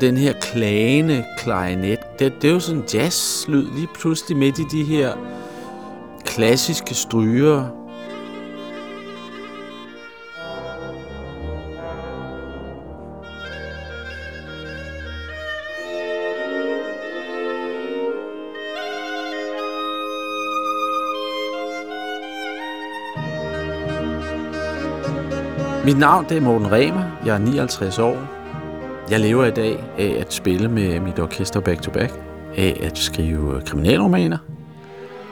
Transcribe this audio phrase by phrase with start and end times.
[0.00, 4.64] den her klagende klarinet, det, det er jo sådan en jazzlyd lige pludselig midt i
[4.72, 5.12] de her
[6.24, 7.68] klassiske stryger.
[25.84, 27.04] Mit navn det er Morten Remer.
[27.24, 28.39] Jeg er 59 år.
[29.10, 32.12] Jeg lever i dag af at spille med mit orkester back to back,
[32.56, 34.38] af at skrive kriminalromaner,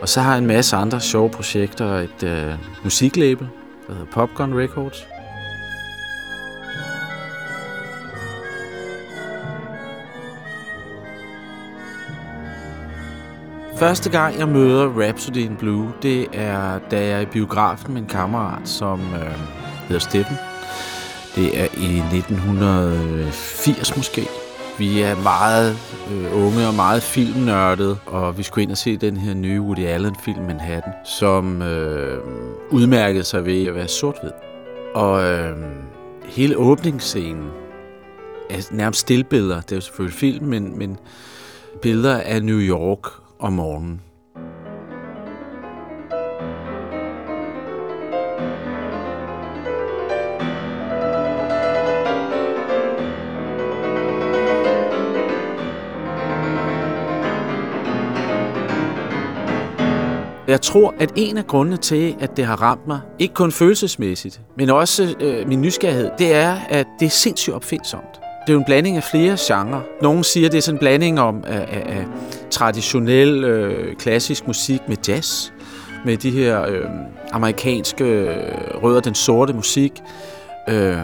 [0.00, 3.48] og så har jeg en masse andre sjove projekter, et øh, musiklabel,
[3.86, 5.06] der hedder Popcorn Records.
[13.78, 18.02] Første gang, jeg møder Rhapsody in Blue, det er, da jeg er i biografen med
[18.02, 19.38] en kammerat, som øh,
[19.88, 20.36] hedder Steffen.
[21.40, 24.26] Det er i 1980 måske.
[24.78, 25.76] Vi er meget
[26.12, 29.86] øh, unge og meget filmnørdede, og vi skulle ind og se den her nye Woody
[29.86, 32.18] Allen-film Manhattan, som øh,
[32.70, 34.30] udmærkede sig ved at være sort-hvid.
[34.94, 35.56] Og øh,
[36.24, 37.48] hele åbningsscenen
[38.50, 39.60] er nærmest stillbilleder.
[39.60, 40.96] Det er jo selvfølgelig film, men, men
[41.82, 44.00] billeder af New York om morgenen.
[60.50, 64.40] Jeg tror, at en af grundene til, at det har ramt mig, ikke kun følelsesmæssigt,
[64.56, 68.12] men også øh, min nysgerrighed, det er, at det er sindssygt opfindsomt.
[68.14, 69.80] Det er jo en blanding af flere genrer.
[70.02, 72.06] Nogle siger, at det er sådan en blanding om af, af, af
[72.50, 75.50] traditionel øh, klassisk musik med jazz,
[76.04, 76.84] med de her øh,
[77.32, 78.36] amerikanske øh,
[78.82, 79.92] rødder den sorte musik,
[80.68, 80.96] øh,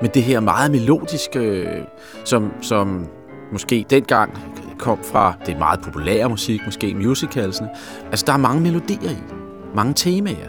[0.00, 1.82] med det her meget melodiske, øh,
[2.24, 3.06] som, som
[3.52, 4.38] måske dengang
[4.80, 7.68] kom fra det meget populære musik, måske musicalsene.
[8.10, 9.22] Altså, der er mange melodier i,
[9.74, 10.48] mange temaer.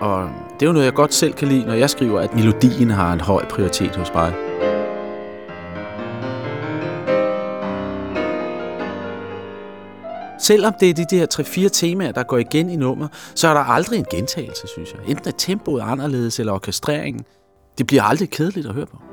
[0.00, 2.90] Og det er jo noget, jeg godt selv kan lide, når jeg skriver, at melodien
[2.90, 4.34] har en høj prioritet hos mig.
[10.38, 11.26] Selvom det er de der
[11.66, 15.00] 3-4 temaer, der går igen i nummer, så er der aldrig en gentagelse, synes jeg.
[15.10, 17.24] Enten er tempoet anderledes, eller orkestreringen.
[17.78, 19.11] Det bliver aldrig kedeligt at høre på.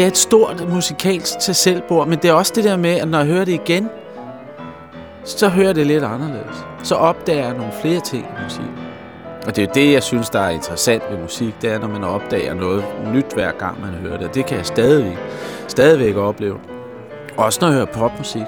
[0.00, 3.08] Det er et stort musikalsk til selvbord, men det er også det der med, at
[3.08, 3.88] når jeg hører det igen,
[5.24, 6.66] så hører jeg det lidt anderledes.
[6.82, 8.78] Så opdager jeg nogle flere ting i musikken.
[9.46, 11.88] Og det er jo det, jeg synes, der er interessant ved musik, det er, når
[11.88, 12.84] man opdager noget
[13.14, 14.28] nyt hver gang, man hører det.
[14.28, 15.18] Og det kan jeg stadigvæk,
[15.68, 16.56] stadigvæk opleve.
[17.36, 18.42] Også når jeg hører popmusik.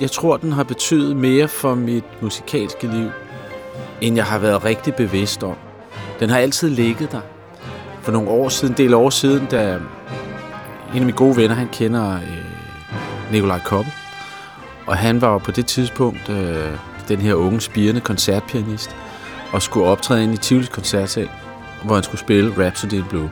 [0.00, 3.10] Jeg tror, den har betydet mere for mit musikalske liv,
[4.00, 5.56] end jeg har været rigtig bevidst om.
[6.20, 7.20] Den har altid ligget der.
[8.02, 9.80] For nogle år siden, en del år siden, da en
[10.94, 13.90] af mine gode venner, han kender øh, Nikolaj Koppe,
[14.86, 16.78] og han var på det tidspunkt øh,
[17.08, 18.96] den her unge, spirende koncertpianist,
[19.52, 21.28] og skulle optræde ind i Tivolis koncertsal,
[21.84, 23.30] hvor han skulle spille Rhapsody in Blue.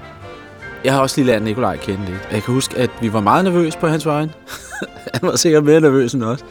[0.85, 2.29] Jeg har også lige lært Nikolaj at kende lidt.
[2.33, 4.31] Jeg kan huske, at vi var meget nervøse på hans vejen.
[5.15, 6.45] han var sikkert mere nervøs end os.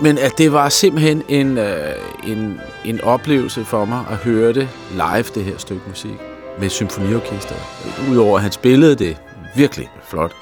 [0.00, 1.94] Men at det var simpelthen en, øh,
[2.26, 6.14] en, en oplevelse for mig at høre det live, det her stykke musik,
[6.60, 7.62] med symfoniorkestret.
[8.10, 9.16] Udover at han spillede det
[9.56, 10.32] virkelig flot,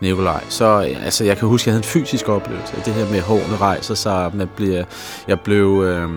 [0.00, 2.76] Nikolaj, så øh, altså, jeg kan huske, at jeg havde en fysisk oplevelse.
[2.84, 4.84] Det her med, at hårene rejser sig, man bliver,
[5.28, 6.08] jeg blev øh,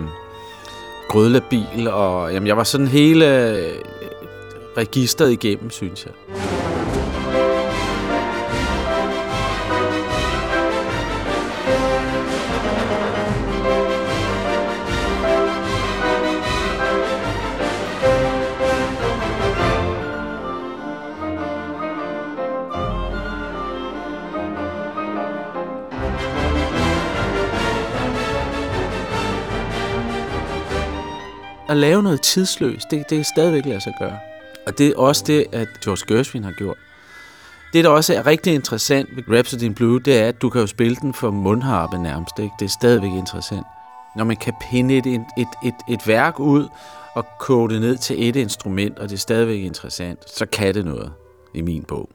[1.08, 3.74] grødlabil, og jamen, jeg var sådan hele øh,
[4.76, 6.12] registret igennem, synes jeg.
[31.72, 34.18] At lave noget tidsløst, det, det er stadigvæk lade sig gøre.
[34.66, 36.76] Og det er også det, at George Gershwin har gjort.
[37.72, 40.60] Det, der også er rigtig interessant ved Rhapsody in Blue, det er, at du kan
[40.60, 42.38] jo spille den for mundharpe nærmest.
[42.38, 42.54] Ikke?
[42.58, 43.66] Det er stadigvæk interessant.
[44.16, 45.20] Når man kan pinde et, et,
[45.64, 46.68] et, et, værk ud
[47.14, 50.84] og kode det ned til et instrument, og det er stadigvæk interessant, så kan det
[50.84, 51.12] noget
[51.54, 52.08] i min bog.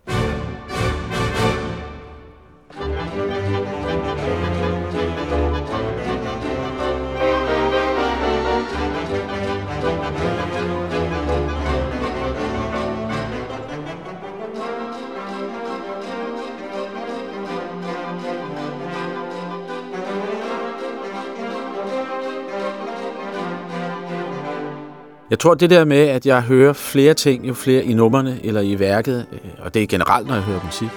[25.30, 28.62] Jeg tror, det der med, at jeg hører flere ting, jo flere i nummerne eller
[28.62, 30.90] i værket, øh, og det er generelt, når jeg hører musik,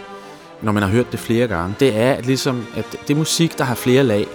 [0.62, 3.58] når man har hørt det flere gange, det er at ligesom, at det er musik,
[3.58, 4.26] der har flere lag.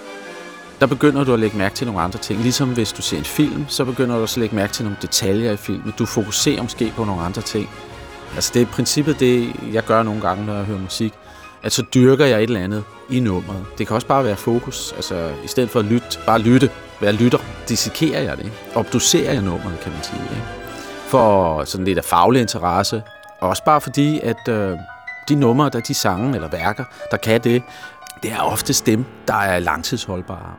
[0.79, 2.41] Der begynder du at lægge mærke til nogle andre ting.
[2.41, 4.97] Ligesom hvis du ser en film, så begynder du også at lægge mærke til nogle
[5.01, 5.93] detaljer i filmen.
[5.99, 7.69] Du fokuserer måske på nogle andre ting.
[8.35, 11.13] Altså det er i princippet det, jeg gør nogle gange, når jeg hører musik.
[11.65, 13.65] At så dyrker jeg et eller andet i nummeret.
[13.77, 14.93] Det kan også bare være fokus.
[14.95, 16.69] Altså i stedet for at lytte, bare lytte,
[17.01, 17.37] være lytter,
[17.69, 18.51] dissekerer jeg det.
[18.75, 20.21] Obducerer jeg nummeret, kan man sige.
[20.21, 20.43] Ikke?
[21.07, 23.03] For sådan lidt af faglig interesse.
[23.39, 24.77] Og også bare fordi, at øh,
[25.29, 27.63] de numre, der de sange eller værker, der kan det,
[28.23, 30.53] det er oftest dem, der er langtidsholdbare.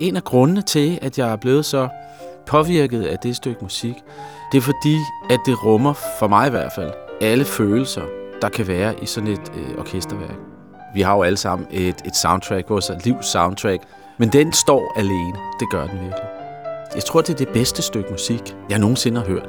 [0.00, 1.88] En af grundene til, at jeg er blevet så
[2.46, 3.94] påvirket af det stykke musik,
[4.52, 4.96] det er fordi,
[5.30, 8.02] at det rummer, for mig i hvert fald, alle følelser,
[8.42, 10.36] der kan være i sådan et øh, orkesterværk.
[10.94, 13.82] Vi har jo alle sammen et, et soundtrack, vores livs soundtrack,
[14.18, 15.36] men den står alene.
[15.60, 16.28] Det gør den virkelig.
[16.94, 19.48] Jeg tror, det er det bedste stykke musik, jeg nogensinde har hørt.